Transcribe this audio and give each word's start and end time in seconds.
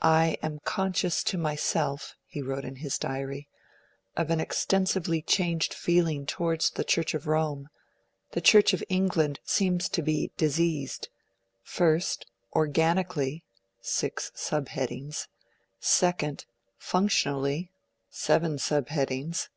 'I 0.00 0.38
am 0.42 0.58
conscious 0.64 1.22
to 1.22 1.38
myself,' 1.38 2.16
he 2.26 2.42
wrote 2.42 2.64
in 2.64 2.74
his 2.82 2.98
Diary, 2.98 3.48
'of 4.16 4.28
an 4.28 4.40
extensively 4.40 5.22
changed 5.22 5.72
feeling 5.72 6.26
towards 6.26 6.70
the 6.70 6.82
Church 6.82 7.14
of 7.14 7.28
Rome... 7.28 7.68
The 8.32 8.40
Church 8.40 8.72
of 8.74 8.82
England 8.88 9.38
seems 9.44 9.88
to 9.90 10.02
me 10.02 10.26
to 10.26 10.32
be 10.34 10.34
diseased: 10.36 11.10
1. 11.78 12.00
ORGANICALLY 12.50 13.44
(six 13.80 14.32
sub 14.34 14.66
headings). 14.66 15.28
2. 15.80 16.38
FUNCTIONALLY 16.78 17.70
(seven 18.10 18.58
sub 18.58 18.88
headings) 18.88 19.48